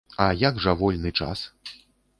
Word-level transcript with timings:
А 0.23 0.29
як 0.47 0.57
жа 0.65 0.75
вольны 0.81 1.13
час? 1.21 1.47